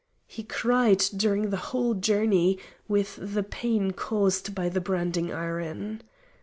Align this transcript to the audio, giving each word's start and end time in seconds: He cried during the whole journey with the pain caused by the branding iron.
He 0.25 0.41
cried 0.41 0.97
during 1.15 1.51
the 1.51 1.57
whole 1.61 1.93
journey 1.93 2.57
with 2.87 3.19
the 3.21 3.43
pain 3.43 3.91
caused 3.91 4.55
by 4.55 4.67
the 4.67 4.81
branding 4.81 5.31
iron. 5.31 6.01